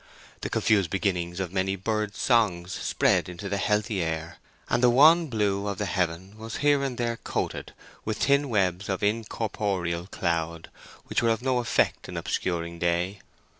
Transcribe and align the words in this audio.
The 0.41 0.49
confused 0.49 0.89
beginnings 0.89 1.39
of 1.39 1.53
many 1.53 1.75
birds' 1.75 2.17
songs 2.17 2.71
spread 2.73 3.29
into 3.29 3.47
the 3.47 3.57
healthy 3.57 4.01
air, 4.01 4.39
and 4.67 4.81
the 4.81 4.89
wan 4.89 5.27
blue 5.27 5.67
of 5.67 5.77
the 5.77 5.85
heaven 5.85 6.39
was 6.39 6.57
here 6.65 6.81
and 6.81 6.97
there 6.97 7.17
coated 7.17 7.73
with 8.03 8.17
thin 8.23 8.49
webs 8.49 8.89
of 8.89 9.03
incorporeal 9.03 10.07
cloud 10.07 10.71
which 11.05 11.21
were 11.21 11.29
of 11.29 11.43
no 11.43 11.59
effect 11.59 12.09
in 12.09 12.17
obscuring 12.17 12.79
day. 12.79 13.19